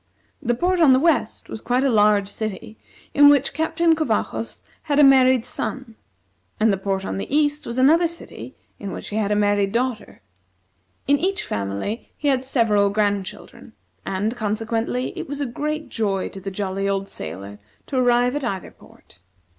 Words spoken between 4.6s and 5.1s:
had a